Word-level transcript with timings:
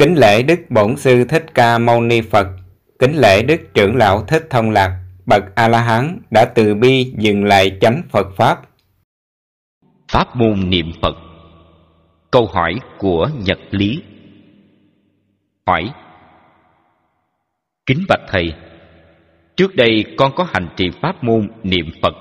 Kính 0.00 0.14
lễ 0.14 0.42
Đức 0.42 0.60
Bổn 0.70 0.96
Sư 0.96 1.24
Thích 1.24 1.46
Ca 1.54 1.78
Mâu 1.78 2.00
Ni 2.00 2.20
Phật, 2.20 2.46
kính 2.98 3.12
lễ 3.14 3.42
Đức 3.42 3.60
Trưởng 3.74 3.96
Lão 3.96 4.24
Thích 4.24 4.46
Thông 4.50 4.70
Lạc, 4.70 5.00
bậc 5.26 5.42
A-la-hán 5.54 6.18
đã 6.30 6.44
từ 6.44 6.74
bi 6.74 7.12
dừng 7.18 7.44
lại 7.44 7.78
chánh 7.80 8.02
Phật 8.10 8.26
Pháp. 8.36 8.60
Pháp 10.12 10.36
môn 10.36 10.70
niệm 10.70 10.92
Phật. 11.02 11.16
Câu 12.30 12.46
hỏi 12.46 12.74
của 12.98 13.30
Nhật 13.44 13.58
Lý. 13.70 14.02
Hỏi 15.66 15.92
Kính 17.86 18.04
bạch 18.08 18.22
Thầy 18.28 18.52
Trước 19.56 19.76
đây 19.76 20.04
con 20.16 20.32
có 20.36 20.46
hành 20.52 20.68
trì 20.76 20.90
pháp 21.02 21.24
môn 21.24 21.48
niệm 21.62 21.86
Phật 22.02 22.14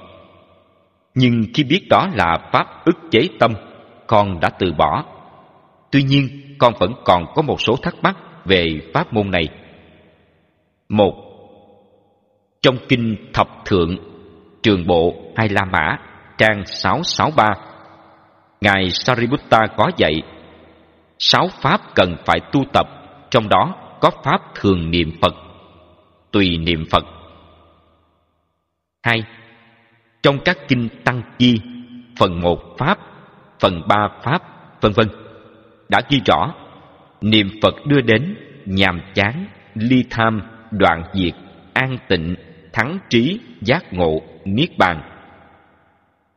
Nhưng 1.16 1.44
khi 1.54 1.64
biết 1.64 1.88
đó 1.90 2.10
là 2.14 2.50
pháp 2.52 2.86
ức 2.86 2.98
chế 3.12 3.30
tâm 3.40 3.54
Con 4.08 4.40
đã 4.40 4.50
từ 4.50 4.74
bỏ. 4.78 5.06
Tuy 5.92 6.04
nhiên 6.04 6.49
con 6.60 6.74
vẫn 6.80 6.94
còn 7.06 7.26
có 7.36 7.42
một 7.42 7.62
số 7.62 7.76
thắc 7.84 7.96
mắc 8.02 8.18
về 8.46 8.66
pháp 8.94 9.14
môn 9.14 9.32
này. 9.32 9.48
Một, 10.90 11.14
Trong 12.62 12.78
kinh 12.90 13.16
Thập 13.34 13.48
Thượng, 13.66 13.98
Trường 14.64 14.88
Bộ 14.88 15.14
Hai 15.36 15.50
La 15.50 15.66
Mã, 15.66 15.98
trang 16.38 16.66
663 16.66 17.54
Ngài 18.62 18.90
Sariputta 18.90 19.60
có 19.78 19.92
dạy, 19.98 20.22
Sáu 21.20 21.48
pháp 21.62 21.82
cần 21.96 22.16
phải 22.26 22.40
tu 22.52 22.64
tập, 22.74 22.88
Trong 23.32 23.50
đó 23.50 23.76
có 24.02 24.10
pháp 24.24 24.42
thường 24.56 24.92
niệm 24.92 25.12
Phật, 25.22 25.34
Tùy 26.32 26.58
niệm 26.58 26.86
Phật. 26.92 27.06
Hai, 29.04 29.24
Trong 30.24 30.40
các 30.46 30.58
kinh 30.68 30.90
Tăng 31.06 31.22
Chi, 31.38 31.62
Phần 32.20 32.42
một 32.42 32.60
Pháp, 32.78 32.98
Phần 33.60 33.82
ba 33.88 34.08
Pháp, 34.24 34.42
vân 34.82 34.92
vân 34.92 35.29
đã 35.90 36.02
ghi 36.10 36.22
rõ 36.26 36.54
niệm 37.22 37.50
Phật 37.62 37.76
đưa 37.86 38.02
đến 38.02 38.36
nhàm 38.66 39.02
chán, 39.14 39.46
ly 39.76 40.06
tham, 40.10 40.42
đoạn 40.72 41.04
diệt, 41.14 41.34
an 41.74 41.98
tịnh, 42.08 42.36
thắng 42.74 43.00
trí, 43.10 43.40
giác 43.62 43.94
ngộ, 43.94 44.22
niết 44.46 44.78
bàn. 44.78 45.02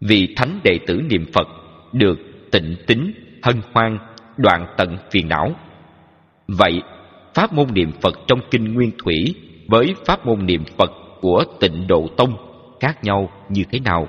Vì 0.01 0.35
thánh 0.37 0.61
đệ 0.65 0.79
tử 0.87 1.01
niệm 1.11 1.27
Phật 1.35 1.49
được 1.93 2.19
tịnh 2.51 2.77
tính, 2.87 3.13
hân 3.43 3.61
hoan, 3.73 3.99
đoạn 4.37 4.67
tận 4.77 4.97
phiền 5.11 5.29
não. 5.29 5.55
Vậy, 6.49 6.83
pháp 7.35 7.53
môn 7.53 7.67
niệm 7.75 7.93
Phật 8.01 8.15
trong 8.27 8.41
kinh 8.51 8.75
Nguyên 8.75 8.91
Thủy 9.05 9.35
với 9.69 9.95
pháp 10.07 10.27
môn 10.27 10.47
niệm 10.47 10.65
Phật 10.79 10.91
của 11.21 11.45
Tịnh 11.61 11.87
Độ 11.87 12.09
Tông 12.17 12.37
khác 12.81 13.05
nhau 13.05 13.31
như 13.49 13.65
thế 13.71 13.81
nào? 13.81 14.09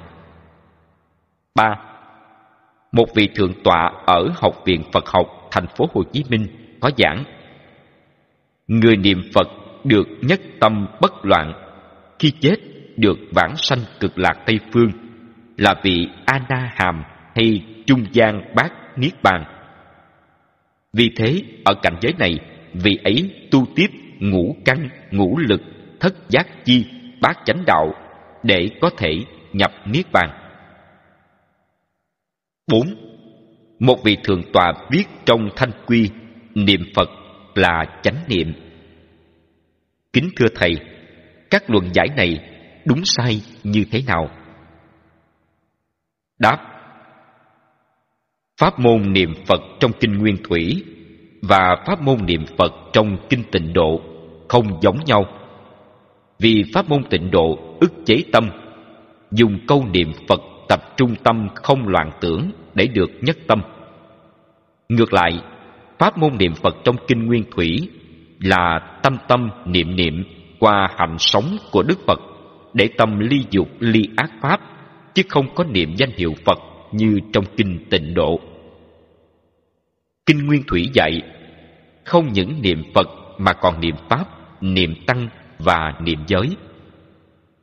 ba 1.56 1.93
một 2.94 3.16
vị 3.16 3.28
thượng 3.36 3.54
tọa 3.64 3.92
ở 4.06 4.30
Học 4.36 4.62
viện 4.66 4.84
Phật 4.94 5.10
học 5.10 5.48
thành 5.52 5.68
phố 5.78 5.86
Hồ 5.94 6.04
Chí 6.12 6.24
Minh 6.30 6.48
có 6.80 6.90
giảng 6.98 7.24
Người 8.68 8.98
niệm 8.98 9.22
Phật 9.34 9.48
được 9.84 10.08
nhất 10.22 10.42
tâm 10.60 10.88
bất 11.02 11.26
loạn 11.26 11.54
Khi 12.20 12.32
chết 12.40 12.56
được 12.98 13.18
vãng 13.32 13.56
sanh 13.58 13.80
cực 14.00 14.20
lạc 14.20 14.34
Tây 14.46 14.60
Phương 14.72 14.92
Là 15.58 15.76
vị 15.84 16.08
Ana 16.26 16.72
hàm 16.76 17.04
hay 17.36 17.64
trung 17.86 18.06
gian 18.12 18.42
bát 18.56 18.98
niết 18.98 19.24
bàn. 19.24 19.44
Vì 20.94 21.10
thế 21.16 21.42
ở 21.66 21.74
cảnh 21.74 21.96
giới 22.02 22.14
này 22.20 22.40
Vị 22.74 22.92
ấy 23.04 23.48
tu 23.52 23.66
tiếp 23.76 23.88
ngũ 24.20 24.56
căn, 24.66 24.90
ngũ 25.12 25.38
lực, 25.38 25.62
thất 26.00 26.14
giác 26.30 26.66
chi, 26.66 26.86
bát 27.22 27.40
chánh 27.46 27.64
đạo 27.66 27.94
Để 28.44 28.70
có 28.82 28.90
thể 28.98 29.14
nhập 29.54 29.72
niết 29.86 30.12
bàn. 30.12 30.43
4. 32.68 32.88
Một 33.80 34.04
vị 34.04 34.18
thượng 34.24 34.42
tọa 34.54 34.74
viết 34.92 35.04
trong 35.26 35.50
thanh 35.56 35.72
quy, 35.86 36.10
Niệm 36.56 36.82
Phật 36.96 37.10
là 37.56 37.86
chánh 38.04 38.24
niệm 38.28 38.54
Kính 40.14 40.30
thưa 40.36 40.48
Thầy, 40.56 40.76
Các 41.50 41.70
luận 41.70 41.90
giải 41.94 42.08
này 42.18 42.40
đúng 42.86 43.02
sai 43.06 43.42
như 43.64 43.86
thế 43.92 44.02
nào? 44.08 44.30
Đáp 46.40 46.58
Pháp 48.58 48.80
môn 48.80 49.14
niệm 49.14 49.34
Phật 49.48 49.62
trong 49.80 49.92
Kinh 50.00 50.18
Nguyên 50.18 50.38
Thủy 50.44 50.84
Và 51.42 51.84
pháp 51.86 52.02
môn 52.02 52.26
niệm 52.26 52.46
Phật 52.58 52.72
trong 52.94 53.18
Kinh 53.30 53.44
Tịnh 53.52 53.74
Độ 53.74 54.02
Không 54.50 54.82
giống 54.82 54.98
nhau 55.06 55.26
Vì 56.40 56.64
pháp 56.74 56.90
môn 56.90 57.04
tịnh 57.10 57.32
độ 57.32 57.78
ức 57.82 57.94
chế 58.06 58.16
tâm, 58.32 58.50
Dùng 59.32 59.60
câu 59.68 59.86
niệm 59.94 60.12
Phật 60.28 60.40
tập 60.74 60.98
trung 60.98 61.16
tâm 61.24 61.48
không 61.56 61.88
loạn 61.88 62.12
tưởng 62.22 62.52
để 62.76 62.88
được 62.88 63.12
nhất 63.22 63.38
tâm. 63.48 63.62
Ngược 64.90 65.14
lại, 65.14 65.32
pháp 66.00 66.18
môn 66.18 66.38
niệm 66.38 66.54
Phật 66.56 66.76
trong 66.84 66.96
kinh 67.08 67.26
Nguyên 67.26 67.44
Thủy 67.52 67.90
là 68.40 69.00
tâm 69.04 69.18
tâm 69.28 69.50
niệm 69.66 69.96
niệm 69.96 70.24
qua 70.60 70.88
hành 70.98 71.16
sống 71.20 71.58
của 71.72 71.84
Đức 71.84 72.00
Phật 72.08 72.20
để 72.74 72.90
tâm 72.98 73.20
ly 73.20 73.46
dục 73.50 73.68
ly 73.80 74.02
ác 74.16 74.32
pháp 74.42 74.62
chứ 75.14 75.24
không 75.30 75.56
có 75.56 75.64
niệm 75.64 75.94
danh 75.98 76.12
hiệu 76.16 76.34
Phật 76.46 76.60
như 76.92 77.20
trong 77.34 77.46
kinh 77.58 77.86
Tịnh 77.90 78.14
Độ. 78.14 78.40
Kinh 80.26 80.48
Nguyên 80.48 80.64
Thủy 80.68 80.90
dạy 80.94 81.22
không 82.06 82.34
những 82.34 82.62
niệm 82.62 82.84
Phật 82.94 83.08
mà 83.38 83.54
còn 83.54 83.82
niệm 83.82 83.96
pháp, 84.10 84.26
niệm 84.62 84.96
tăng 85.08 85.28
và 85.60 85.94
niệm 86.02 86.20
giới. 86.28 86.48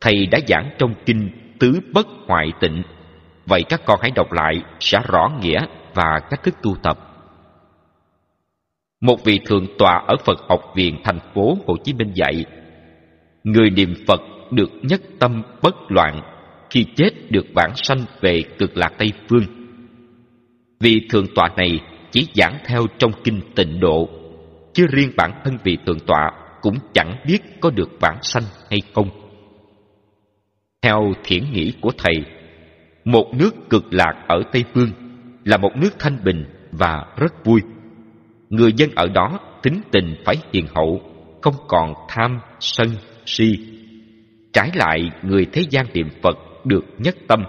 Thầy 0.00 0.26
đã 0.26 0.38
giảng 0.48 0.70
trong 0.78 0.94
kinh 1.06 1.30
Tứ 1.58 1.80
Bất 1.92 2.06
Hoại 2.26 2.52
Tịnh 2.60 2.82
Vậy 3.50 3.62
các 3.68 3.80
con 3.84 3.98
hãy 4.02 4.10
đọc 4.10 4.32
lại 4.32 4.62
sẽ 4.80 4.98
rõ 5.08 5.30
nghĩa 5.40 5.60
và 5.94 6.20
cách 6.30 6.42
thức 6.42 6.54
tu 6.62 6.76
tập. 6.82 6.98
Một 9.00 9.24
vị 9.24 9.40
thượng 9.46 9.66
tọa 9.78 10.02
ở 10.06 10.16
Phật 10.24 10.38
học 10.48 10.60
viện 10.74 11.00
thành 11.04 11.18
phố 11.34 11.56
Hồ 11.66 11.76
Chí 11.84 11.92
Minh 11.92 12.12
dạy, 12.14 12.44
Người 13.44 13.70
niệm 13.70 13.94
Phật 14.06 14.20
được 14.50 14.70
nhất 14.82 15.00
tâm 15.18 15.42
bất 15.62 15.74
loạn 15.88 16.20
Khi 16.70 16.86
chết 16.96 17.10
được 17.30 17.46
vãng 17.54 17.72
sanh 17.74 17.98
về 18.20 18.42
cực 18.58 18.76
lạc 18.76 18.92
Tây 18.98 19.08
Phương 19.28 19.44
Vị 20.80 21.00
thượng 21.10 21.26
tọa 21.34 21.48
này 21.56 21.80
chỉ 22.10 22.26
giảng 22.34 22.58
theo 22.64 22.86
trong 22.98 23.12
kinh 23.24 23.40
tịnh 23.54 23.80
độ, 23.80 24.08
Chứ 24.72 24.86
riêng 24.90 25.12
bản 25.16 25.40
thân 25.44 25.58
vị 25.64 25.78
thượng 25.86 26.00
tọa 26.06 26.30
cũng 26.60 26.76
chẳng 26.94 27.16
biết 27.26 27.38
có 27.60 27.70
được 27.70 27.90
vãng 28.00 28.18
sanh 28.22 28.44
hay 28.70 28.80
không 28.94 29.10
Theo 30.82 31.12
thiển 31.24 31.44
nghĩ 31.52 31.72
của 31.80 31.92
Thầy 31.98 32.39
một 33.10 33.34
nước 33.34 33.70
cực 33.70 33.84
lạc 33.90 34.24
ở 34.28 34.42
Tây 34.52 34.64
Phương 34.74 34.90
là 35.44 35.56
một 35.56 35.70
nước 35.76 35.90
thanh 35.98 36.24
bình 36.24 36.44
và 36.72 37.04
rất 37.16 37.44
vui. 37.44 37.60
Người 38.50 38.72
dân 38.72 38.90
ở 38.96 39.06
đó 39.14 39.40
tính 39.62 39.80
tình 39.92 40.14
phải 40.24 40.36
hiền 40.52 40.66
hậu, 40.74 41.00
không 41.42 41.54
còn 41.68 41.94
tham, 42.08 42.40
sân, 42.60 42.88
si. 43.26 43.54
Trái 44.52 44.70
lại, 44.74 45.10
người 45.22 45.46
thế 45.52 45.62
gian 45.70 45.86
niệm 45.94 46.08
Phật 46.22 46.38
được 46.64 46.84
nhất 46.98 47.16
tâm, 47.28 47.44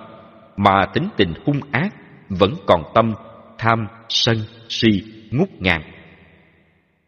mà 0.57 0.85
tính 0.93 1.09
tình 1.17 1.33
hung 1.45 1.59
ác 1.71 1.93
vẫn 2.29 2.53
còn 2.65 2.83
tâm 2.95 3.13
tham, 3.57 3.87
sân, 4.09 4.37
si, 4.69 4.89
ngút 5.31 5.49
ngàn. 5.59 5.81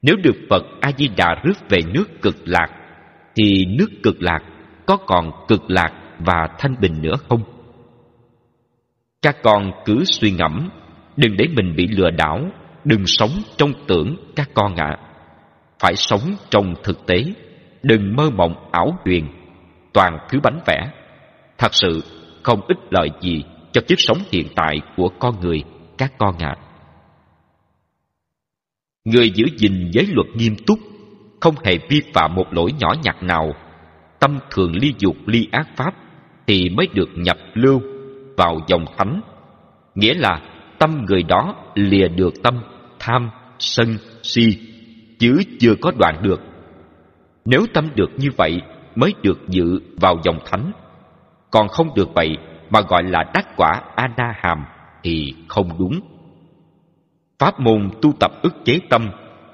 Nếu 0.01 0.15
được 0.23 0.35
Phật 0.49 0.63
A-di-đà 0.81 1.41
rước 1.43 1.69
về 1.69 1.79
nước 1.93 2.21
cực 2.21 2.35
lạc, 2.45 2.67
thì 3.35 3.65
nước 3.65 3.89
cực 4.03 4.21
lạc 4.21 4.39
có 4.85 4.97
còn 4.97 5.31
cực 5.47 5.61
lạc 5.67 5.91
và 6.19 6.47
thanh 6.59 6.75
bình 6.79 7.01
nữa 7.01 7.15
không? 7.29 7.52
Các 9.23 9.37
con 9.43 9.71
cứ 9.85 10.03
suy 10.05 10.31
ngẫm, 10.31 10.69
đừng 11.17 11.37
để 11.37 11.45
mình 11.55 11.75
bị 11.75 11.87
lừa 11.87 12.09
đảo, 12.09 12.39
đừng 12.85 13.05
sống 13.05 13.29
trong 13.57 13.73
tưởng 13.87 14.15
các 14.35 14.49
con 14.53 14.75
ạ. 14.75 14.97
Phải 15.79 15.95
sống 15.95 16.35
trong 16.49 16.73
thực 16.83 17.05
tế, 17.05 17.23
đừng 17.83 18.15
mơ 18.15 18.29
mộng 18.29 18.69
ảo 18.71 18.97
huyền, 19.05 19.27
toàn 19.93 20.17
thứ 20.29 20.39
bánh 20.43 20.59
vẽ. 20.67 20.91
Thật 21.57 21.73
sự 21.73 22.03
không 22.43 22.61
ích 22.67 22.77
lợi 22.89 23.09
gì 23.21 23.43
cho 23.71 23.81
kiếp 23.87 23.99
sống 23.99 24.17
hiện 24.31 24.47
tại 24.55 24.81
của 24.97 25.09
con 25.19 25.39
người, 25.39 25.63
các 25.97 26.13
con 26.17 26.37
ạ. 26.37 26.55
Người 29.05 29.29
giữ 29.29 29.45
gìn 29.57 29.89
giới 29.93 30.07
luật 30.11 30.27
nghiêm 30.35 30.55
túc, 30.67 30.79
không 31.41 31.55
hề 31.63 31.77
vi 31.89 32.01
phạm 32.13 32.35
một 32.35 32.53
lỗi 32.53 32.71
nhỏ 32.79 32.93
nhặt 33.03 33.23
nào, 33.23 33.53
tâm 34.19 34.39
thường 34.51 34.75
ly 34.75 34.93
dục 34.97 35.15
ly 35.25 35.47
ác 35.51 35.67
pháp, 35.75 35.93
thì 36.47 36.69
mới 36.69 36.87
được 36.93 37.09
nhập 37.15 37.37
lưu 37.53 37.81
vào 38.37 38.59
dòng 38.67 38.85
thánh 38.97 39.21
nghĩa 39.95 40.13
là 40.13 40.41
tâm 40.79 41.05
người 41.05 41.23
đó 41.23 41.55
lìa 41.75 42.07
được 42.07 42.33
tâm, 42.43 42.63
tham, 42.99 43.29
sân, 43.59 43.97
si, 44.23 44.57
chứ 45.19 45.41
chưa 45.59 45.75
có 45.81 45.91
đoạn 45.99 46.15
được. 46.21 46.41
Nếu 47.45 47.65
tâm 47.73 47.89
được 47.95 48.11
như 48.17 48.29
vậy 48.37 48.61
mới 48.95 49.13
được 49.21 49.47
dự 49.47 49.79
vào 50.01 50.15
dòng 50.23 50.39
thánh. 50.45 50.71
Còn 51.51 51.67
không 51.67 51.87
được 51.95 52.09
vậy 52.13 52.37
mà 52.69 52.81
gọi 52.81 53.03
là 53.03 53.23
đắc 53.33 53.47
quả 53.57 53.81
ana 53.95 54.13
na 54.17 54.33
hàm 54.37 54.65
thì 55.03 55.33
không 55.47 55.69
đúng. 55.79 55.99
Pháp 57.39 57.59
môn 57.59 57.89
tu 58.01 58.13
tập 58.19 58.31
ức 58.41 58.53
chế 58.65 58.79
tâm 58.89 59.09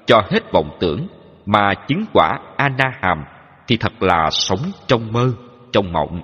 cho 0.06 0.22
hết 0.30 0.52
vọng 0.52 0.76
tưởng 0.80 1.06
mà 1.46 1.74
chứng 1.88 2.04
quả 2.12 2.38
ana 2.56 2.74
na 2.78 2.98
hàm 3.02 3.24
thì 3.66 3.76
thật 3.76 4.02
là 4.02 4.30
sống 4.30 4.60
trong 4.86 5.12
mơ, 5.12 5.32
trong 5.72 5.92
mộng 5.92 6.22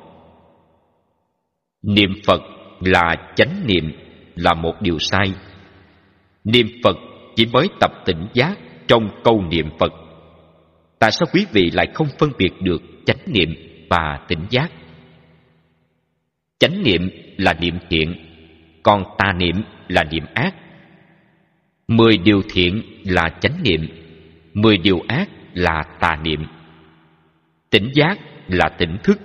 niệm 1.86 2.10
phật 2.26 2.40
là 2.80 3.14
chánh 3.36 3.66
niệm 3.66 3.92
là 4.34 4.54
một 4.54 4.74
điều 4.80 4.98
sai 4.98 5.32
niệm 6.44 6.66
phật 6.84 6.96
chỉ 7.36 7.46
mới 7.52 7.68
tập 7.80 7.90
tỉnh 8.04 8.26
giác 8.34 8.58
trong 8.86 9.08
câu 9.24 9.42
niệm 9.50 9.66
Phật. 9.78 9.92
Tại 10.98 11.10
sao 11.12 11.26
quý 11.32 11.46
vị 11.52 11.70
lại 11.72 11.86
không 11.94 12.06
phân 12.18 12.30
biệt 12.38 12.50
được 12.60 12.82
chánh 13.06 13.18
niệm 13.26 13.54
và 13.90 14.18
tỉnh 14.28 14.46
giác? 14.50 14.72
Chánh 16.58 16.82
niệm 16.82 17.10
là 17.36 17.54
niệm 17.60 17.78
thiện, 17.90 18.14
còn 18.82 19.04
tà 19.18 19.32
niệm 19.32 19.62
là 19.88 20.04
niệm 20.04 20.24
ác. 20.34 20.54
Mười 21.88 22.18
điều 22.18 22.42
thiện 22.52 22.82
là 23.04 23.28
chánh 23.40 23.62
niệm, 23.62 23.88
mười 24.54 24.78
điều 24.78 25.00
ác 25.08 25.28
là 25.54 25.82
tà 26.00 26.16
niệm. 26.24 26.44
Tỉnh 27.70 27.90
giác 27.94 28.18
là 28.48 28.68
tỉnh 28.78 28.96
thức. 29.02 29.18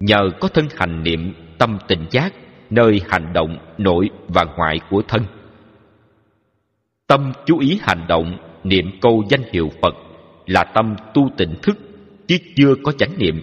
Nhờ 0.00 0.30
có 0.40 0.48
thân 0.48 0.68
hành 0.76 1.02
niệm 1.02 1.32
tâm 1.60 1.78
tỉnh 1.88 2.06
giác 2.10 2.32
nơi 2.70 3.00
hành 3.08 3.32
động 3.32 3.58
nội 3.78 4.10
và 4.28 4.44
ngoại 4.56 4.80
của 4.90 5.02
thân. 5.08 5.22
Tâm 7.06 7.32
chú 7.46 7.58
ý 7.58 7.78
hành 7.82 8.04
động, 8.08 8.38
niệm 8.64 8.90
câu 9.00 9.24
danh 9.30 9.42
hiệu 9.52 9.70
Phật 9.82 9.94
là 10.46 10.64
tâm 10.64 10.96
tu 11.14 11.30
tỉnh 11.36 11.54
thức, 11.62 11.78
chứ 12.26 12.36
chưa 12.56 12.74
có 12.82 12.92
chánh 12.92 13.18
niệm. 13.18 13.42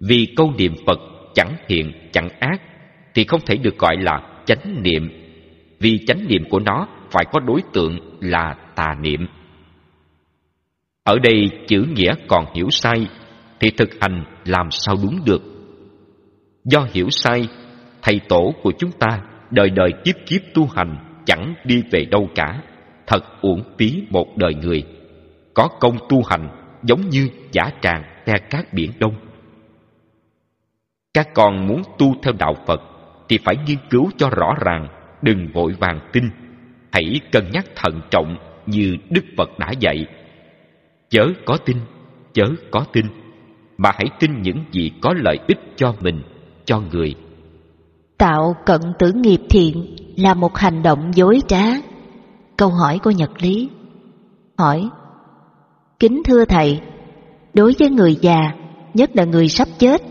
Vì 0.00 0.34
câu 0.36 0.52
niệm 0.58 0.74
Phật 0.86 0.98
chẳng 1.34 1.56
thiện 1.66 1.92
chẳng 2.12 2.28
ác, 2.40 2.62
thì 3.14 3.24
không 3.24 3.40
thể 3.46 3.56
được 3.56 3.78
gọi 3.78 3.96
là 3.96 4.20
chánh 4.44 4.82
niệm, 4.82 5.10
vì 5.80 5.98
chánh 6.06 6.26
niệm 6.28 6.44
của 6.50 6.60
nó 6.60 6.88
phải 7.10 7.24
có 7.32 7.40
đối 7.40 7.60
tượng 7.72 7.98
là 8.20 8.56
tà 8.74 8.94
niệm. 9.00 9.26
Ở 11.04 11.18
đây 11.18 11.50
chữ 11.66 11.86
nghĩa 11.94 12.14
còn 12.28 12.44
hiểu 12.54 12.70
sai, 12.70 13.06
thì 13.60 13.70
thực 13.70 13.90
hành 14.00 14.24
làm 14.44 14.70
sao 14.70 14.96
đúng 15.02 15.20
được. 15.24 15.55
Do 16.70 16.86
hiểu 16.92 17.08
sai, 17.10 17.48
thầy 18.02 18.20
tổ 18.28 18.54
của 18.62 18.72
chúng 18.78 18.90
ta 18.92 19.20
đời 19.50 19.70
đời 19.70 19.92
kiếp 20.04 20.14
kiếp 20.26 20.40
tu 20.54 20.66
hành 20.66 21.22
chẳng 21.26 21.54
đi 21.64 21.82
về 21.90 22.04
đâu 22.10 22.28
cả, 22.34 22.62
thật 23.06 23.24
uổng 23.40 23.62
phí 23.78 24.02
một 24.10 24.36
đời 24.36 24.54
người. 24.54 24.82
Có 25.54 25.68
công 25.80 25.96
tu 26.08 26.22
hành 26.22 26.48
giống 26.82 27.00
như 27.08 27.28
giả 27.52 27.70
tràng 27.80 28.02
te 28.24 28.32
cát 28.50 28.72
biển 28.72 28.90
đông. 28.98 29.14
Các 31.14 31.34
con 31.34 31.66
muốn 31.66 31.82
tu 31.98 32.14
theo 32.22 32.32
đạo 32.38 32.54
phật 32.66 32.80
thì 33.28 33.38
phải 33.44 33.56
nghiên 33.66 33.78
cứu 33.90 34.10
cho 34.16 34.30
rõ 34.30 34.54
ràng, 34.60 34.88
đừng 35.22 35.48
vội 35.52 35.72
vàng 35.80 36.00
tin. 36.12 36.30
Hãy 36.92 37.20
cân 37.32 37.50
nhắc 37.52 37.66
thận 37.76 38.00
trọng 38.10 38.36
như 38.66 38.96
đức 39.10 39.24
phật 39.36 39.58
đã 39.58 39.72
dạy. 39.80 40.06
Chớ 41.08 41.26
có 41.44 41.56
tin, 41.56 41.76
chớ 42.32 42.44
có 42.70 42.84
tin, 42.92 43.06
mà 43.78 43.90
hãy 43.94 44.06
tin 44.20 44.42
những 44.42 44.64
gì 44.72 44.90
có 45.00 45.14
lợi 45.16 45.38
ích 45.48 45.58
cho 45.76 45.94
mình 46.00 46.22
cho 46.66 46.80
người 46.92 47.14
Tạo 48.18 48.56
cận 48.66 48.80
tử 48.98 49.12
nghiệp 49.12 49.40
thiện 49.50 49.96
là 50.16 50.34
một 50.34 50.56
hành 50.56 50.82
động 50.82 51.10
dối 51.14 51.40
trá. 51.48 51.62
Câu 52.56 52.68
hỏi 52.68 52.98
của 52.98 53.10
Nhật 53.10 53.30
Lý 53.42 53.70
Hỏi 54.58 54.88
Kính 55.98 56.22
thưa 56.24 56.44
Thầy, 56.44 56.80
đối 57.54 57.74
với 57.78 57.90
người 57.90 58.16
già, 58.20 58.38
nhất 58.94 59.10
là 59.14 59.24
người 59.24 59.48
sắp 59.48 59.68
chết, 59.78 60.02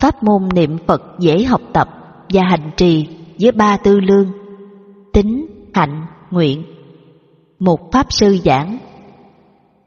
pháp 0.00 0.22
môn 0.22 0.48
niệm 0.54 0.78
Phật 0.86 1.02
dễ 1.18 1.44
học 1.44 1.60
tập 1.72 1.88
và 2.28 2.42
hành 2.50 2.70
trì 2.76 3.06
với 3.40 3.52
ba 3.52 3.76
tư 3.76 4.00
lương, 4.00 4.32
tính, 5.12 5.46
hạnh, 5.74 6.06
nguyện. 6.30 6.64
Một 7.58 7.92
pháp 7.92 8.06
sư 8.12 8.38
giảng, 8.44 8.78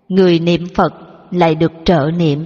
người 0.09 0.39
niệm 0.39 0.61
Phật 0.75 0.93
lại 1.31 1.55
được 1.55 1.71
trợ 1.85 2.11
niệm, 2.17 2.45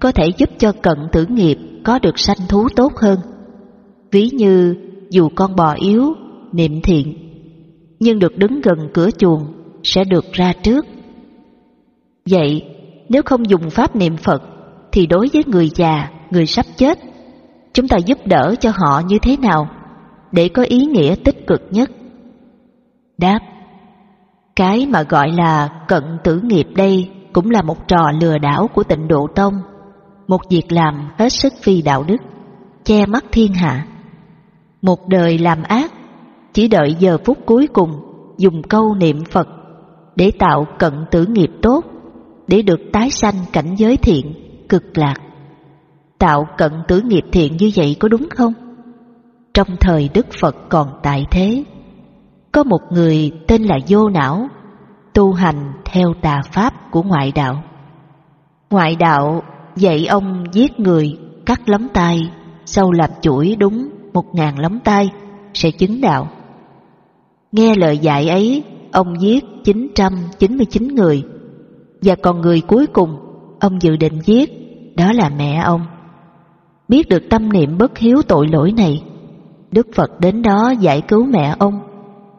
có 0.00 0.12
thể 0.12 0.24
giúp 0.38 0.50
cho 0.58 0.72
cận 0.72 0.98
tử 1.12 1.26
nghiệp 1.26 1.58
có 1.84 1.98
được 1.98 2.18
sanh 2.18 2.48
thú 2.48 2.68
tốt 2.76 2.92
hơn. 2.96 3.18
Ví 4.10 4.30
như 4.32 4.74
dù 5.10 5.28
con 5.34 5.56
bò 5.56 5.74
yếu, 5.74 6.14
niệm 6.52 6.80
thiện, 6.82 7.14
nhưng 8.00 8.18
được 8.18 8.38
đứng 8.38 8.60
gần 8.60 8.78
cửa 8.94 9.10
chuồng 9.18 9.46
sẽ 9.82 10.04
được 10.04 10.24
ra 10.32 10.52
trước. 10.62 10.86
Vậy, 12.30 12.64
nếu 13.08 13.22
không 13.22 13.50
dùng 13.50 13.70
pháp 13.70 13.96
niệm 13.96 14.16
Phật, 14.16 14.42
thì 14.92 15.06
đối 15.06 15.28
với 15.32 15.42
người 15.46 15.70
già, 15.74 16.10
người 16.30 16.46
sắp 16.46 16.66
chết, 16.76 16.98
chúng 17.72 17.88
ta 17.88 17.96
giúp 17.96 18.18
đỡ 18.26 18.54
cho 18.60 18.72
họ 18.74 19.02
như 19.06 19.18
thế 19.22 19.36
nào 19.36 19.68
để 20.32 20.48
có 20.48 20.62
ý 20.62 20.86
nghĩa 20.86 21.14
tích 21.24 21.46
cực 21.46 21.62
nhất? 21.70 21.90
Đáp 23.18 23.38
Cái 24.56 24.86
mà 24.86 25.02
gọi 25.02 25.32
là 25.32 25.68
cận 25.88 26.02
tử 26.24 26.40
nghiệp 26.42 26.66
đây 26.76 27.10
cũng 27.32 27.50
là 27.50 27.62
một 27.62 27.88
trò 27.88 28.10
lừa 28.20 28.38
đảo 28.38 28.68
của 28.74 28.82
tịnh 28.82 29.08
độ 29.08 29.26
tông, 29.34 29.54
một 30.26 30.40
việc 30.50 30.72
làm 30.72 31.08
hết 31.18 31.28
sức 31.28 31.52
phi 31.62 31.82
đạo 31.82 32.04
đức, 32.08 32.16
che 32.84 33.06
mắt 33.06 33.24
thiên 33.32 33.54
hạ. 33.54 33.86
Một 34.82 35.08
đời 35.08 35.38
làm 35.38 35.62
ác, 35.62 35.92
chỉ 36.52 36.68
đợi 36.68 36.96
giờ 36.98 37.18
phút 37.24 37.38
cuối 37.46 37.66
cùng 37.66 37.90
dùng 38.38 38.62
câu 38.62 38.94
niệm 38.94 39.24
Phật 39.30 39.48
để 40.16 40.30
tạo 40.38 40.66
cận 40.78 40.92
tử 41.10 41.26
nghiệp 41.26 41.50
tốt, 41.62 41.84
để 42.46 42.62
được 42.62 42.80
tái 42.92 43.10
sanh 43.10 43.34
cảnh 43.52 43.74
giới 43.76 43.96
thiện, 43.96 44.32
cực 44.68 44.98
lạc. 44.98 45.16
Tạo 46.18 46.46
cận 46.58 46.72
tử 46.88 47.00
nghiệp 47.00 47.24
thiện 47.32 47.56
như 47.56 47.70
vậy 47.76 47.96
có 48.00 48.08
đúng 48.08 48.28
không? 48.30 48.52
Trong 49.54 49.68
thời 49.80 50.10
Đức 50.14 50.26
Phật 50.40 50.56
còn 50.68 50.88
tại 51.02 51.26
thế, 51.30 51.64
có 52.52 52.64
một 52.64 52.80
người 52.90 53.32
tên 53.48 53.62
là 53.62 53.78
Vô 53.88 54.08
Não, 54.08 54.48
tu 55.14 55.32
hành 55.32 55.72
theo 55.84 56.14
tà 56.22 56.40
pháp 56.52 56.90
của 56.90 57.02
ngoại 57.02 57.32
đạo. 57.34 57.62
Ngoại 58.70 58.96
đạo 58.96 59.42
dạy 59.76 60.06
ông 60.06 60.44
giết 60.52 60.80
người, 60.80 61.18
cắt 61.46 61.68
lấm 61.68 61.88
tay, 61.94 62.30
sau 62.64 62.92
làm 62.92 63.10
chuỗi 63.22 63.56
đúng 63.58 63.88
một 64.12 64.34
ngàn 64.34 64.58
lấm 64.58 64.80
tay 64.80 65.10
sẽ 65.54 65.70
chứng 65.70 66.00
đạo. 66.00 66.28
Nghe 67.52 67.76
lời 67.76 67.98
dạy 67.98 68.28
ấy, 68.28 68.62
ông 68.92 69.20
giết 69.20 69.44
999 69.64 70.88
người, 70.88 71.22
và 72.02 72.14
còn 72.14 72.40
người 72.40 72.60
cuối 72.60 72.86
cùng 72.86 73.16
ông 73.60 73.82
dự 73.82 73.96
định 73.96 74.20
giết, 74.24 74.50
đó 74.96 75.12
là 75.12 75.28
mẹ 75.28 75.62
ông. 75.64 75.80
Biết 76.88 77.08
được 77.08 77.22
tâm 77.30 77.52
niệm 77.52 77.78
bất 77.78 77.98
hiếu 77.98 78.22
tội 78.28 78.48
lỗi 78.48 78.72
này, 78.72 79.02
Đức 79.70 79.86
Phật 79.94 80.20
đến 80.20 80.42
đó 80.42 80.70
giải 80.80 81.00
cứu 81.00 81.26
mẹ 81.26 81.54
ông 81.58 81.80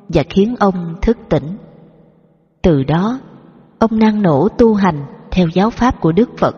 và 0.10 0.24
khiến 0.30 0.56
ông 0.60 0.96
thức 1.02 1.18
tỉnh. 1.30 1.58
Từ 2.62 2.84
đó, 2.84 3.20
ông 3.80 4.00
năng 4.00 4.22
nổ 4.22 4.48
tu 4.58 4.74
hành 4.74 5.06
theo 5.32 5.48
giáo 5.48 5.70
pháp 5.70 6.02
của 6.02 6.12
Đức 6.12 6.30
Phật. 6.38 6.56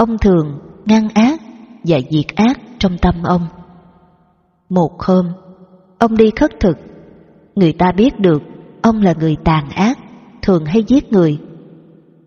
Ông 0.00 0.18
thường 0.18 0.58
ngăn 0.84 1.08
ác 1.14 1.40
và 1.84 1.98
diệt 2.10 2.26
ác 2.36 2.60
trong 2.78 2.98
tâm 2.98 3.14
ông. 3.22 3.46
Một 4.68 5.02
hôm, 5.02 5.26
ông 5.98 6.16
đi 6.16 6.30
khất 6.36 6.60
thực. 6.60 6.78
Người 7.54 7.72
ta 7.72 7.92
biết 7.96 8.18
được 8.18 8.42
ông 8.82 9.02
là 9.02 9.14
người 9.18 9.36
tàn 9.44 9.70
ác, 9.70 9.98
thường 10.42 10.64
hay 10.64 10.84
giết 10.86 11.12
người. 11.12 11.38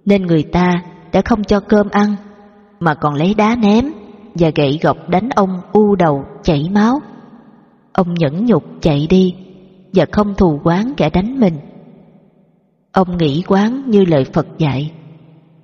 Nên 0.05 0.21
người 0.21 0.43
ta 0.43 0.73
đã 1.11 1.21
không 1.25 1.43
cho 1.43 1.59
cơm 1.59 1.89
ăn, 1.89 2.15
mà 2.79 2.93
còn 2.95 3.13
lấy 3.13 3.33
đá 3.33 3.55
ném 3.55 3.85
và 4.35 4.51
gậy 4.55 4.79
gộc 4.83 5.09
đánh 5.09 5.29
ông 5.35 5.61
u 5.71 5.95
đầu 5.95 6.25
chảy 6.43 6.69
máu. 6.71 6.99
Ông 7.93 8.13
nhẫn 8.13 8.45
nhục 8.45 8.63
chạy 8.81 9.07
đi 9.09 9.35
và 9.93 10.05
không 10.11 10.33
thù 10.37 10.59
quán 10.63 10.93
kẻ 10.97 11.09
đánh 11.09 11.39
mình. 11.39 11.55
Ông 12.91 13.17
nghĩ 13.17 13.43
quán 13.47 13.83
như 13.87 14.05
lời 14.05 14.25
Phật 14.33 14.47
dạy, 14.57 14.91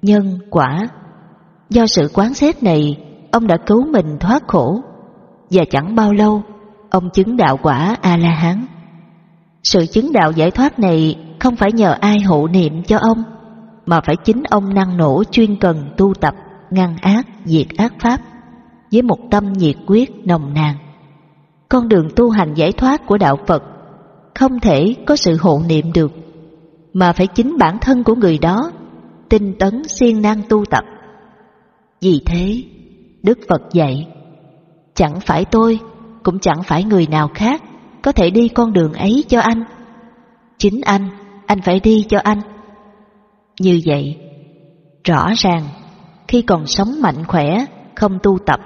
nhân 0.02 0.40
quả. 0.50 0.88
Do 1.70 1.88
sự 1.88 2.10
quán 2.14 2.34
xét 2.34 2.64
này, 2.64 2.98
ông 3.32 3.48
đã 3.48 3.58
cứu 3.66 3.86
mình 3.92 4.18
thoát 4.20 4.48
khổ, 4.48 4.82
và 5.50 5.64
chẳng 5.72 5.96
bao 5.96 6.14
lâu 6.14 6.44
ông 6.90 7.10
chứng 7.14 7.38
đạo 7.38 7.58
quả 7.62 7.96
A-la-hán. 8.02 8.66
Sự 9.64 9.86
chứng 9.86 10.14
đạo 10.14 10.32
giải 10.32 10.52
thoát 10.52 10.80
này 10.80 11.16
không 11.40 11.56
phải 11.56 11.72
nhờ 11.72 11.96
ai 12.00 12.20
hộ 12.20 12.48
niệm 12.48 12.84
cho 12.84 12.98
ông, 12.98 13.24
mà 13.86 14.02
phải 14.02 14.16
chính 14.16 14.44
ông 14.44 14.74
năng 14.74 14.98
nổ 14.98 15.24
chuyên 15.32 15.56
cần 15.56 15.94
tu 15.98 16.14
tập, 16.14 16.36
ngăn 16.72 16.98
ác, 17.02 17.28
diệt 17.46 17.68
ác 17.78 17.94
pháp, 18.00 18.22
với 18.92 19.02
một 19.02 19.18
tâm 19.32 19.54
nhiệt 19.54 19.76
quyết 19.88 20.28
nồng 20.28 20.54
nàn. 20.54 20.76
Con 21.70 21.88
đường 21.88 22.10
tu 22.16 22.30
hành 22.30 22.54
giải 22.54 22.72
thoát 22.72 23.06
của 23.06 23.18
đạo 23.18 23.38
Phật 23.48 23.64
không 24.36 24.60
thể 24.60 24.96
có 25.06 25.16
sự 25.16 25.38
hộ 25.42 25.62
niệm 25.68 25.94
được, 25.94 26.12
mà 26.94 27.14
phải 27.14 27.28
chính 27.28 27.58
bản 27.58 27.78
thân 27.82 28.04
của 28.04 28.16
người 28.16 28.38
đó 28.38 28.72
tinh 29.30 29.56
tấn 29.60 29.82
siêng 29.88 30.22
năng 30.22 30.42
tu 30.50 30.66
tập. 30.66 30.84
Vì 32.02 32.22
thế, 32.26 32.64
Đức 33.24 33.40
Phật 33.50 33.62
dạy, 33.74 34.08
chẳng 34.94 35.20
phải 35.20 35.46
tôi 35.46 35.80
cũng 36.24 36.40
chẳng 36.40 36.64
phải 36.64 36.84
người 36.84 37.08
nào 37.08 37.30
khác 37.34 37.64
có 38.02 38.12
thể 38.12 38.30
đi 38.30 38.48
con 38.48 38.74
đường 38.74 38.94
ấy 38.94 39.24
cho 39.28 39.40
anh. 39.40 39.64
Chính 40.58 40.82
anh, 40.82 41.10
anh 41.46 41.62
phải 41.62 41.80
đi 41.80 42.06
cho 42.10 42.20
anh. 42.24 42.42
Như 43.60 43.82
vậy, 43.86 44.18
rõ 45.04 45.30
ràng 45.38 45.64
khi 46.28 46.42
còn 46.42 46.66
sống 46.66 47.02
mạnh 47.02 47.26
khỏe, 47.28 47.66
không 47.96 48.20
tu 48.24 48.38
tập, 48.46 48.60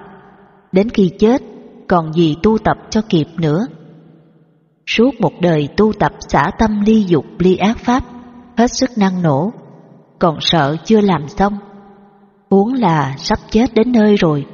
đến 0.72 0.90
khi 0.90 1.12
chết 1.20 1.42
còn 1.88 2.13
gì 2.13 2.36
tu 2.44 2.58
tập 2.58 2.78
cho 2.90 3.02
kịp 3.10 3.28
nữa. 3.38 3.68
Suốt 4.88 5.12
một 5.20 5.32
đời 5.42 5.70
tu 5.78 5.94
tập 5.94 6.12
xả 6.20 6.52
tâm 6.60 6.82
ly 6.86 7.04
dục 7.08 7.25
ly 7.40 7.56
ác 7.56 7.78
pháp, 7.78 8.04
hết 8.58 8.68
sức 8.72 8.90
năng 8.98 9.22
nổ, 9.22 9.52
còn 10.20 10.38
sợ 10.40 10.75
chưa 10.86 11.02
làm 11.02 11.28
xong. 11.28 11.54
Huống 12.54 12.74
là 12.74 13.16
sắp 13.18 13.40
chết 13.52 13.74
đến 13.74 13.92
nơi 13.92 14.16
rồi, 14.16 14.46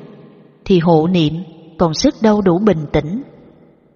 thì 0.65 0.79
hộ 0.79 1.07
niệm 1.07 1.33
còn 1.77 1.93
sức 1.93 2.15
đâu 2.21 2.41
đủ 2.41 2.59
bình 2.59 2.85
tĩnh, 2.93 3.23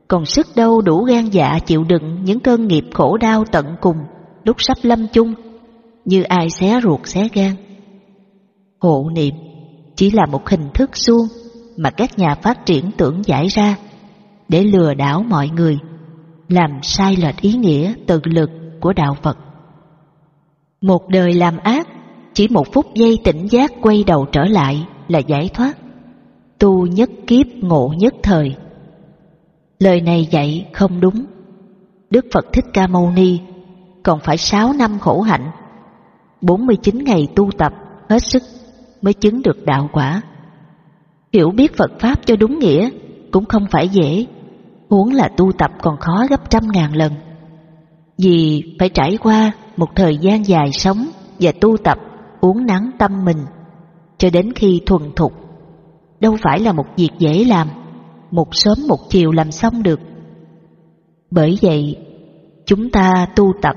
còn 0.07 0.25
sức 0.25 0.47
đâu 0.55 0.81
đủ 0.81 1.03
gan 1.03 1.25
dạ 1.25 1.59
chịu 1.65 1.83
đựng 1.83 2.23
những 2.23 2.39
cơn 2.39 2.67
nghiệp 2.67 2.85
khổ 2.93 3.17
đau 3.17 3.43
tận 3.51 3.65
cùng 3.81 3.97
lúc 4.43 4.55
sắp 4.59 4.77
lâm 4.81 5.07
chung 5.13 5.33
như 6.05 6.23
ai 6.23 6.49
xé 6.49 6.79
ruột 6.83 6.99
xé 7.03 7.27
gan. 7.33 7.55
Hộ 8.79 9.09
niệm 9.15 9.35
chỉ 9.95 10.11
là 10.11 10.25
một 10.25 10.49
hình 10.49 10.69
thức 10.73 10.89
suông 10.93 11.27
mà 11.77 11.89
các 11.89 12.19
nhà 12.19 12.35
phát 12.35 12.65
triển 12.65 12.91
tưởng 12.97 13.21
giải 13.25 13.47
ra 13.47 13.77
để 14.49 14.63
lừa 14.63 14.93
đảo 14.93 15.23
mọi 15.29 15.49
người, 15.49 15.77
làm 16.47 16.69
sai 16.81 17.15
lệch 17.15 17.41
ý 17.41 17.53
nghĩa 17.53 17.93
tự 18.07 18.21
lực 18.23 18.49
của 18.81 18.93
đạo 18.93 19.17
Phật. 19.21 19.37
Một 20.81 21.09
đời 21.09 21.33
làm 21.33 21.57
ác, 21.57 21.87
chỉ 22.33 22.47
một 22.47 22.73
phút 22.73 22.93
giây 22.93 23.17
tỉnh 23.23 23.47
giác 23.47 23.71
quay 23.81 24.03
đầu 24.07 24.25
trở 24.31 24.45
lại 24.45 24.87
là 25.07 25.19
giải 25.19 25.49
thoát. 25.53 25.77
Tu 26.59 26.87
nhất 26.87 27.09
kiếp 27.27 27.47
ngộ 27.47 27.93
nhất 27.97 28.13
thời. 28.23 28.55
Lời 29.79 30.01
này 30.01 30.27
dạy 30.31 30.67
không 30.73 30.99
đúng. 30.99 31.25
Đức 32.09 32.25
Phật 32.33 32.45
Thích 32.53 32.65
Ca 32.73 32.87
Mâu 32.87 33.11
Ni 33.11 33.39
còn 34.03 34.19
phải 34.19 34.37
sáu 34.37 34.73
năm 34.73 34.99
khổ 34.99 35.21
hạnh, 35.21 35.51
49 36.41 37.03
ngày 37.03 37.27
tu 37.35 37.49
tập 37.57 37.73
hết 38.09 38.23
sức 38.23 38.43
mới 39.01 39.13
chứng 39.13 39.41
được 39.41 39.65
đạo 39.65 39.89
quả. 39.93 40.21
Hiểu 41.33 41.51
biết 41.51 41.77
Phật 41.77 41.91
Pháp 41.99 42.25
cho 42.25 42.35
đúng 42.35 42.59
nghĩa 42.59 42.89
cũng 43.31 43.45
không 43.45 43.65
phải 43.71 43.89
dễ, 43.89 44.25
huống 44.89 45.13
là 45.13 45.29
tu 45.37 45.51
tập 45.57 45.71
còn 45.81 45.97
khó 45.97 46.25
gấp 46.29 46.49
trăm 46.49 46.63
ngàn 46.73 46.95
lần. 46.95 47.13
Vì 48.17 48.63
phải 48.79 48.89
trải 48.89 49.17
qua 49.17 49.51
một 49.77 49.95
thời 49.95 50.17
gian 50.17 50.47
dài 50.47 50.71
sống 50.71 51.05
và 51.39 51.51
tu 51.61 51.77
tập 51.77 51.97
uốn 52.43 52.65
nắn 52.65 52.91
tâm 52.97 53.25
mình 53.25 53.37
cho 54.17 54.29
đến 54.29 54.53
khi 54.55 54.81
thuần 54.85 55.01
thục. 55.15 55.33
Đâu 56.19 56.37
phải 56.41 56.59
là 56.59 56.73
một 56.73 56.85
việc 56.97 57.09
dễ 57.19 57.43
làm, 57.45 57.67
một 58.31 58.47
sớm 58.51 58.77
một 58.87 58.97
chiều 59.09 59.31
làm 59.31 59.51
xong 59.51 59.83
được. 59.83 59.99
Bởi 61.31 61.57
vậy, 61.61 61.97
chúng 62.65 62.89
ta 62.89 63.27
tu 63.35 63.53
tập 63.61 63.75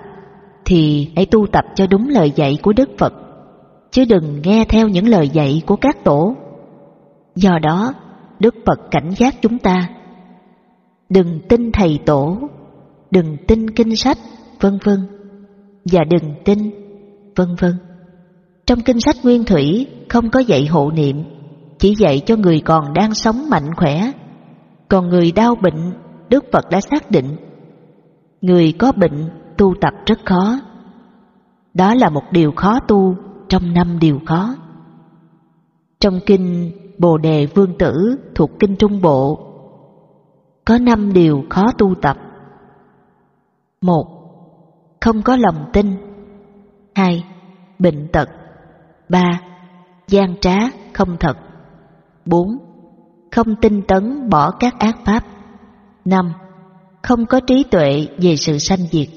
thì 0.65 1.11
hãy 1.17 1.27
tu 1.27 1.47
tập 1.53 1.65
cho 1.75 1.87
đúng 1.87 2.09
lời 2.09 2.33
dạy 2.37 2.59
của 2.63 2.73
Đức 2.73 2.91
Phật, 2.99 3.13
chứ 3.91 4.05
đừng 4.05 4.43
nghe 4.43 4.65
theo 4.69 4.89
những 4.89 5.09
lời 5.09 5.29
dạy 5.29 5.63
của 5.67 5.77
các 5.77 6.05
tổ. 6.05 6.37
Do 7.35 7.59
đó, 7.63 7.95
Đức 8.41 8.55
Phật 8.67 8.81
cảnh 8.91 9.11
giác 9.17 9.35
chúng 9.43 9.59
ta. 9.59 9.89
Đừng 11.09 11.41
tin 11.49 11.73
thầy 11.73 11.99
tổ, 12.07 12.39
đừng 13.11 13.37
tin 13.47 13.71
kinh 13.71 13.97
sách, 13.97 14.19
vân 14.61 14.79
vân, 14.85 14.99
và 15.93 16.05
đừng 16.11 16.35
tin, 16.45 16.71
vân 17.37 17.49
vân. 17.61 17.73
Trong 18.67 18.81
kinh 18.81 19.01
sách 19.01 19.17
Nguyên 19.23 19.45
Thủy 19.45 19.87
không 20.09 20.31
có 20.31 20.41
dạy 20.41 20.67
hộ 20.67 20.91
niệm, 20.91 21.25
chỉ 21.79 21.95
dạy 21.95 22.23
cho 22.27 22.37
người 22.37 22.61
còn 22.61 22.93
đang 22.93 23.15
sống 23.15 23.51
mạnh 23.51 23.75
khỏe. 23.77 24.13
Còn 24.89 25.09
người 25.09 25.33
đau 25.33 25.55
bệnh, 25.55 25.93
Đức 26.29 26.45
Phật 26.53 26.71
đã 26.71 26.81
xác 26.81 27.11
định. 27.11 27.37
Người 28.41 28.73
có 28.79 28.93
bệnh 28.93 29.31
tu 29.59 29.75
tập 29.81 29.95
rất 30.07 30.19
khó. 30.25 30.61
Đó 31.75 31.95
là 31.95 32.11
một 32.11 32.23
điều 32.31 32.53
khó 32.57 32.81
tu 32.81 33.15
trong 33.49 33.73
năm 33.73 33.99
điều 33.99 34.21
khó. 34.27 34.55
Trong 36.01 36.21
kinh 36.27 36.73
Bồ 36.99 37.19
Đề 37.19 37.47
Vương 37.47 37.79
Tử 37.79 38.17
thuộc 38.35 38.51
kinh 38.59 38.77
Trung 38.77 39.01
Bộ 39.03 39.39
có 40.65 40.79
năm 40.79 41.13
điều 41.13 41.45
khó 41.51 41.73
tu 41.79 41.95
tập. 42.03 42.17
một 43.81 44.07
Không 45.01 45.23
có 45.23 45.37
lòng 45.37 45.71
tin. 45.73 45.87
hai 46.95 47.25
Bệnh 47.79 48.09
tật 48.13 48.29
ba 49.09 49.41
gian 50.09 50.35
trá 50.41 50.57
không 50.93 51.17
thật. 51.21 51.37
bốn 52.27 52.59
Không 53.31 53.57
tinh 53.57 53.83
tấn 53.89 54.29
bỏ 54.31 54.51
các 54.51 54.79
ác 54.79 54.99
pháp. 55.05 55.25
năm 56.05 56.33
Không 57.03 57.27
có 57.27 57.41
trí 57.41 57.65
tuệ 57.71 58.09
về 58.19 58.37
sự 58.37 58.59
sanh 58.59 58.87
diệt. 58.93 59.09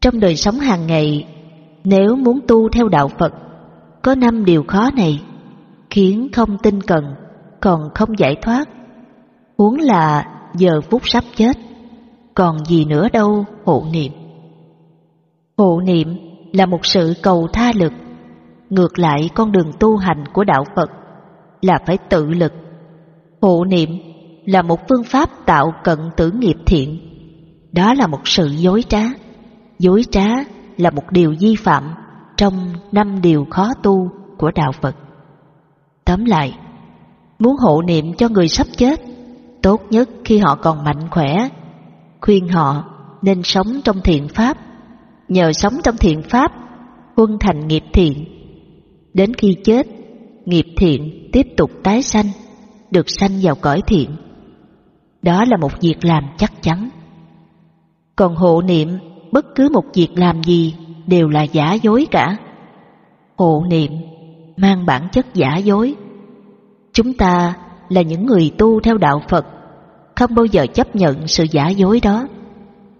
Trong 0.00 0.20
đời 0.20 0.36
sống 0.36 0.58
hàng 0.58 0.86
ngày, 0.86 1.28
nếu 1.84 2.16
muốn 2.16 2.40
tu 2.48 2.68
theo 2.68 2.88
đạo 2.88 3.08
Phật, 3.18 3.32
có 4.02 4.14
năm 4.14 4.44
điều 4.44 4.64
khó 4.68 4.90
này, 4.96 5.22
khiến 5.90 6.28
không 6.32 6.58
tinh 6.62 6.80
cần, 6.80 7.04
còn 7.60 7.88
không 7.94 8.18
giải 8.18 8.36
thoát. 8.42 8.68
Huống 9.58 9.80
là 9.80 10.24
giờ 10.54 10.80
phút 10.90 11.02
sắp 11.04 11.24
chết, 11.36 11.56
còn 12.34 12.64
gì 12.64 12.84
nữa 12.84 13.08
đâu 13.12 13.44
hộ 13.64 13.84
niệm. 13.92 14.12
Hộ 15.56 15.80
niệm 15.80 16.16
là 16.52 16.66
một 16.66 16.86
sự 16.86 17.14
cầu 17.22 17.48
tha 17.52 17.72
lực, 17.74 17.92
ngược 18.70 18.98
lại 18.98 19.30
con 19.34 19.52
đường 19.52 19.70
tu 19.80 19.96
hành 19.96 20.24
của 20.32 20.44
đạo 20.44 20.64
Phật 20.76 20.90
là 21.62 21.78
phải 21.86 21.98
tự 22.08 22.26
lực. 22.26 22.52
Hộ 23.40 23.64
niệm 23.64 23.90
là 24.44 24.62
một 24.62 24.80
phương 24.88 25.04
pháp 25.04 25.30
tạo 25.46 25.72
cận 25.84 25.98
tử 26.16 26.30
nghiệp 26.30 26.56
thiện, 26.66 26.98
đó 27.72 27.94
là 27.94 28.06
một 28.06 28.20
sự 28.24 28.46
dối 28.46 28.84
trá. 28.88 29.02
Dối 29.78 30.04
trá 30.10 30.26
là 30.76 30.90
một 30.90 31.10
điều 31.10 31.34
vi 31.40 31.56
phạm 31.56 31.84
trong 32.36 32.72
năm 32.92 33.20
điều 33.22 33.46
khó 33.50 33.68
tu 33.82 34.10
của 34.38 34.50
đạo 34.54 34.72
Phật. 34.80 34.96
Tóm 36.04 36.24
lại, 36.24 36.58
muốn 37.38 37.56
hộ 37.56 37.82
niệm 37.82 38.14
cho 38.14 38.28
người 38.28 38.48
sắp 38.48 38.66
chết, 38.76 39.00
tốt 39.62 39.80
nhất 39.90 40.08
khi 40.24 40.38
họ 40.38 40.54
còn 40.62 40.84
mạnh 40.84 41.08
khỏe, 41.10 41.48
khuyên 42.20 42.48
họ 42.48 42.84
nên 43.22 43.42
sống 43.42 43.80
trong 43.84 44.00
thiện 44.00 44.28
pháp, 44.28 44.56
nhờ 45.28 45.52
sống 45.52 45.72
trong 45.82 45.96
thiện 45.96 46.22
pháp, 46.22 46.52
huân 47.16 47.38
thành 47.40 47.66
nghiệp 47.68 47.84
thiện. 47.92 48.33
Đến 49.14 49.34
khi 49.34 49.56
chết, 49.64 49.86
nghiệp 50.44 50.66
thiện 50.76 51.28
tiếp 51.32 51.46
tục 51.56 51.70
tái 51.82 52.02
sanh, 52.02 52.26
được 52.90 53.10
sanh 53.10 53.30
vào 53.42 53.54
cõi 53.54 53.80
thiện. 53.86 54.10
Đó 55.22 55.44
là 55.44 55.56
một 55.56 55.72
việc 55.80 56.04
làm 56.04 56.24
chắc 56.38 56.62
chắn. 56.62 56.88
Còn 58.16 58.34
hộ 58.36 58.62
niệm 58.62 58.88
bất 59.32 59.54
cứ 59.54 59.68
một 59.72 59.84
việc 59.94 60.08
làm 60.14 60.42
gì 60.42 60.74
đều 61.06 61.28
là 61.28 61.42
giả 61.42 61.72
dối 61.72 62.06
cả. 62.10 62.36
Hộ 63.36 63.64
niệm 63.70 63.92
mang 64.56 64.86
bản 64.86 65.08
chất 65.12 65.26
giả 65.34 65.56
dối. 65.56 65.94
Chúng 66.92 67.14
ta 67.14 67.54
là 67.88 68.02
những 68.02 68.26
người 68.26 68.52
tu 68.58 68.80
theo 68.80 68.98
đạo 68.98 69.22
Phật, 69.28 69.46
không 70.16 70.34
bao 70.34 70.44
giờ 70.44 70.66
chấp 70.74 70.96
nhận 70.96 71.26
sự 71.26 71.44
giả 71.50 71.68
dối 71.68 72.00
đó. 72.02 72.26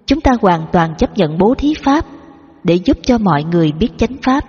Chúng 0.06 0.20
ta 0.20 0.32
hoàn 0.40 0.66
toàn 0.72 0.94
chấp 0.98 1.16
nhận 1.16 1.38
bố 1.38 1.54
thí 1.54 1.74
Pháp 1.82 2.06
để 2.64 2.74
giúp 2.74 2.98
cho 3.02 3.18
mọi 3.18 3.44
người 3.44 3.72
biết 3.72 3.88
chánh 3.96 4.16
Pháp, 4.22 4.44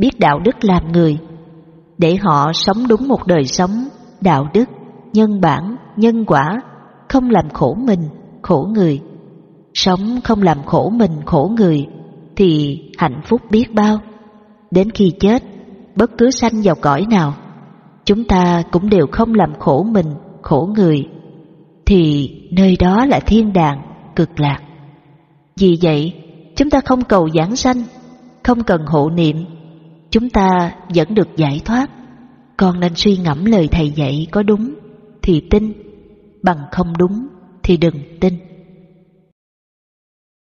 biết 0.00 0.20
đạo 0.20 0.38
đức 0.44 0.64
làm 0.64 0.92
người, 0.92 1.18
để 1.98 2.16
họ 2.16 2.52
sống 2.54 2.88
đúng 2.88 3.08
một 3.08 3.26
đời 3.26 3.44
sống 3.44 3.88
đạo 4.20 4.48
đức, 4.54 4.68
nhân 5.12 5.40
bản, 5.40 5.76
nhân 5.96 6.24
quả, 6.24 6.62
không 7.08 7.30
làm 7.30 7.50
khổ 7.52 7.74
mình, 7.74 8.00
khổ 8.42 8.68
người. 8.74 9.00
Sống 9.74 10.20
không 10.24 10.42
làm 10.42 10.62
khổ 10.66 10.90
mình 10.90 11.10
khổ 11.26 11.52
người 11.56 11.86
thì 12.36 12.82
hạnh 12.98 13.20
phúc 13.24 13.40
biết 13.50 13.74
bao. 13.74 13.98
Đến 14.70 14.90
khi 14.90 15.12
chết, 15.20 15.42
bất 15.96 16.10
cứ 16.18 16.30
sanh 16.30 16.62
vào 16.64 16.74
cõi 16.74 17.06
nào, 17.10 17.34
chúng 18.04 18.24
ta 18.24 18.62
cũng 18.70 18.88
đều 18.90 19.06
không 19.12 19.34
làm 19.34 19.52
khổ 19.58 19.82
mình 19.82 20.06
khổ 20.42 20.68
người, 20.76 21.08
thì 21.86 22.30
nơi 22.52 22.76
đó 22.80 23.04
là 23.04 23.20
thiên 23.20 23.52
đàng, 23.52 23.82
cực 24.16 24.40
lạc. 24.40 24.60
Vì 25.56 25.78
vậy, 25.82 26.14
chúng 26.56 26.70
ta 26.70 26.80
không 26.84 27.04
cầu 27.04 27.28
giảng 27.34 27.56
sanh, 27.56 27.82
không 28.42 28.62
cần 28.62 28.86
hộ 28.86 29.10
niệm, 29.10 29.36
chúng 30.10 30.30
ta 30.30 30.74
vẫn 30.94 31.14
được 31.14 31.28
giải 31.36 31.60
thoát. 31.64 31.86
Con 32.56 32.80
nên 32.80 32.94
suy 32.94 33.16
ngẫm 33.16 33.44
lời 33.44 33.68
thầy 33.72 33.90
dạy 33.90 34.26
có 34.30 34.42
đúng 34.42 34.74
thì 35.22 35.42
tin, 35.50 35.72
bằng 36.42 36.58
không 36.72 36.92
đúng 36.98 37.26
thì 37.62 37.76
đừng 37.76 37.94
tin. 38.20 38.34